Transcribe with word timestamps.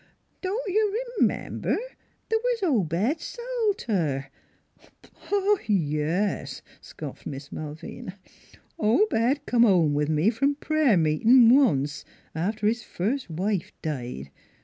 Don't 0.41 0.67
you 0.67 0.97
r'member 1.19 1.77
th' 2.27 2.35
was 2.43 2.63
Obed 2.63 3.21
Salter 3.21 4.31
""Yes," 5.67 6.63
scoffed 6.81 7.27
Miss 7.27 7.51
Malvina," 7.51 8.17
Obed 8.79 9.45
come 9.45 9.61
home 9.61 9.93
with 9.93 10.09
me 10.09 10.31
from 10.31 10.55
prayer 10.55 10.97
meetin' 10.97 11.49
once, 11.55 12.03
after 12.33 12.65
his 12.65 12.81
first 12.81 13.29
wife 13.29 13.71
died. 13.83 14.31